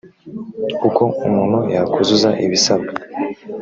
uko 0.87 1.03
umuntu 1.27 1.57
yakuzuza 1.75 2.29
ibisabwa 2.45 2.93